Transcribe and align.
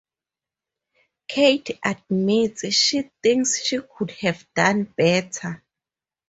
Kate 1.27 1.77
admits 1.85 2.67
she 2.73 3.11
thinks 3.21 3.63
she 3.63 3.77
could 3.95 4.09
have 4.21 4.51
done 4.55 4.85
better. 4.85 5.63